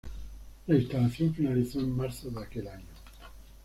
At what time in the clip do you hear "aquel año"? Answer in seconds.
2.43-2.87